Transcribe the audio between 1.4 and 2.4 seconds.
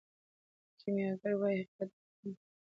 حقیقت باطني دی.